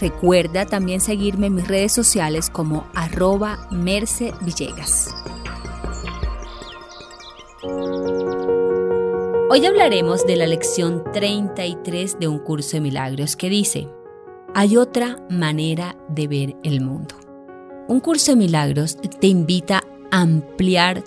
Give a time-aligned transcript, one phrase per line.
[0.00, 5.14] Recuerda también seguirme en mis redes sociales como arroba Merce Villegas.
[9.50, 13.86] Hoy hablaremos de la lección 33 de un curso de milagros que dice,
[14.54, 17.14] hay otra manera de ver el mundo.
[17.86, 21.04] Un curso de milagros te invita a ampliar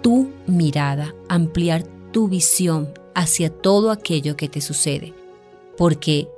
[0.00, 5.12] tu mirada, ampliar tu visión hacia todo aquello que te sucede,
[5.76, 6.28] porque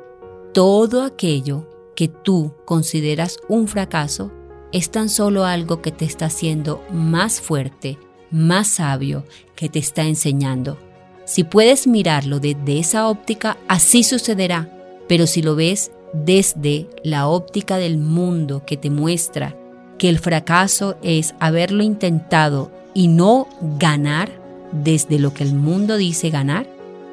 [0.53, 4.33] todo aquello que tú consideras un fracaso
[4.73, 7.99] es tan solo algo que te está haciendo más fuerte,
[8.31, 10.79] más sabio, que te está enseñando.
[11.25, 14.69] Si puedes mirarlo desde esa óptica, así sucederá,
[15.09, 19.57] pero si lo ves desde la óptica del mundo que te muestra
[19.99, 23.49] que el fracaso es haberlo intentado y no
[23.79, 24.31] ganar
[24.73, 26.67] desde lo que el mundo dice ganar,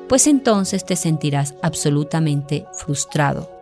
[0.10, 3.61] pues entonces te sentirás absolutamente frustrado.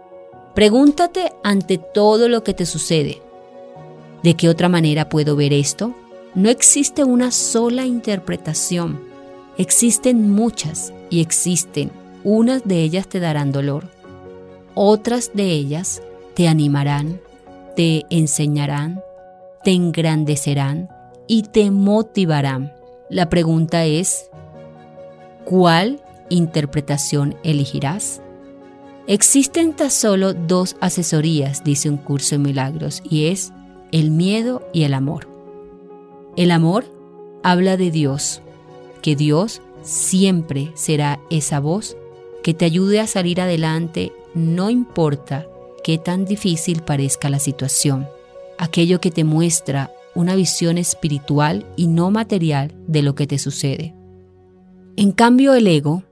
[0.54, 3.22] Pregúntate ante todo lo que te sucede,
[4.24, 5.96] ¿de qué otra manera puedo ver esto?
[6.36, 9.04] No existe una sola interpretación,
[9.58, 11.92] existen muchas y existen.
[12.24, 13.86] Unas de ellas te darán dolor,
[14.74, 16.02] otras de ellas
[16.34, 17.22] te animarán,
[17.76, 19.02] te enseñarán,
[19.64, 20.90] te engrandecerán
[21.28, 22.74] y te motivarán.
[23.10, 24.30] La pregunta es,
[25.46, 28.22] ¿cuál interpretación elegirás?
[29.10, 33.52] Existen tan solo dos asesorías, dice un curso de milagros, y es
[33.92, 35.28] el miedo y el amor.
[36.36, 36.86] El amor
[37.42, 38.44] habla de Dios,
[39.02, 41.98] que Dios siempre será esa voz
[42.44, 45.48] que te ayude a salir adelante, no importa
[45.84, 48.08] qué tan difícil parezca la situación,
[48.60, 53.96] aquello que te muestra una visión espiritual y no material de lo que te sucede.
[54.98, 56.04] En cambio, el ego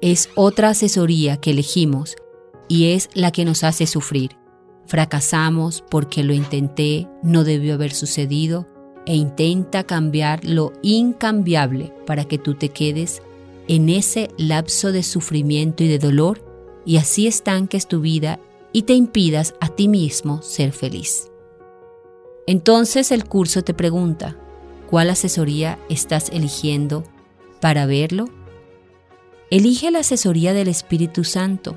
[0.00, 2.16] es otra asesoría que elegimos
[2.68, 4.36] y es la que nos hace sufrir.
[4.86, 8.68] Fracasamos porque lo intenté, no debió haber sucedido
[9.06, 13.22] e intenta cambiar lo incambiable para que tú te quedes
[13.66, 16.44] en ese lapso de sufrimiento y de dolor
[16.84, 18.38] y así estanques tu vida
[18.72, 21.30] y te impidas a ti mismo ser feliz.
[22.46, 24.38] Entonces el curso te pregunta,
[24.88, 27.04] ¿cuál asesoría estás eligiendo
[27.60, 28.26] para verlo?
[29.50, 31.74] Elige la asesoría del Espíritu Santo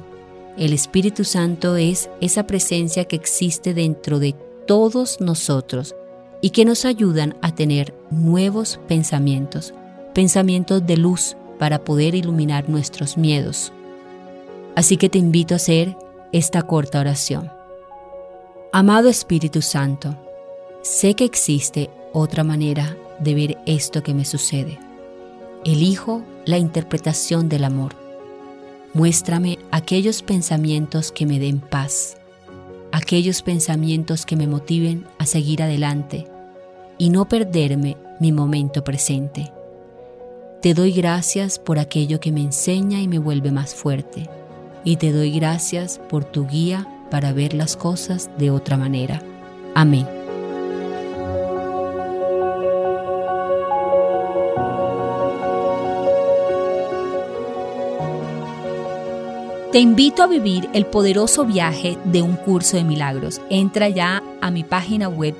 [0.57, 4.35] el Espíritu Santo es esa presencia que existe dentro de
[4.67, 5.95] todos nosotros
[6.41, 9.73] y que nos ayudan a tener nuevos pensamientos,
[10.13, 13.71] pensamientos de luz para poder iluminar nuestros miedos.
[14.75, 15.95] Así que te invito a hacer
[16.31, 17.51] esta corta oración.
[18.73, 20.17] Amado Espíritu Santo,
[20.81, 24.79] sé que existe otra manera de ver esto que me sucede.
[25.63, 28.00] Elijo la interpretación del amor
[28.93, 32.17] Muéstrame aquellos pensamientos que me den paz,
[32.91, 36.27] aquellos pensamientos que me motiven a seguir adelante
[36.97, 39.51] y no perderme mi momento presente.
[40.61, 44.29] Te doy gracias por aquello que me enseña y me vuelve más fuerte,
[44.83, 49.23] y te doy gracias por tu guía para ver las cosas de otra manera.
[49.73, 50.20] Amén.
[59.71, 63.39] Te invito a vivir el poderoso viaje de un curso de milagros.
[63.49, 65.33] Entra ya a mi página web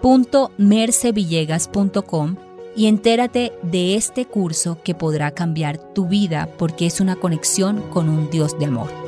[0.00, 2.36] www.mercevillegas.com
[2.76, 8.08] y entérate de este curso que podrá cambiar tu vida porque es una conexión con
[8.08, 9.03] un Dios de amor.